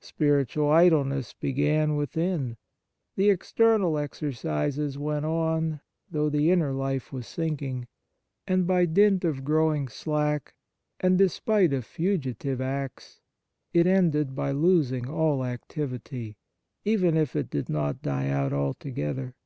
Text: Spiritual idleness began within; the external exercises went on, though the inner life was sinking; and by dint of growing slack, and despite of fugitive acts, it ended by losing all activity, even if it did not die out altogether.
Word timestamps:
Spiritual 0.00 0.68
idleness 0.68 1.32
began 1.32 1.94
within; 1.94 2.56
the 3.14 3.30
external 3.30 3.98
exercises 3.98 4.98
went 4.98 5.24
on, 5.24 5.80
though 6.10 6.28
the 6.28 6.50
inner 6.50 6.72
life 6.72 7.12
was 7.12 7.24
sinking; 7.28 7.86
and 8.48 8.66
by 8.66 8.84
dint 8.84 9.22
of 9.24 9.44
growing 9.44 9.86
slack, 9.86 10.54
and 10.98 11.16
despite 11.18 11.72
of 11.72 11.84
fugitive 11.84 12.60
acts, 12.60 13.20
it 13.72 13.86
ended 13.86 14.34
by 14.34 14.50
losing 14.50 15.08
all 15.08 15.44
activity, 15.44 16.36
even 16.84 17.16
if 17.16 17.36
it 17.36 17.48
did 17.48 17.68
not 17.68 18.02
die 18.02 18.28
out 18.28 18.52
altogether. 18.52 19.36